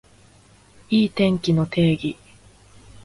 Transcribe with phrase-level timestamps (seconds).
[0.89, 2.17] いい天気の定義